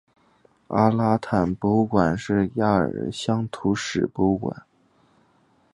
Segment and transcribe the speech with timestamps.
[0.69, 4.63] 阿拉坦博物馆是亚尔的乡土史博物馆。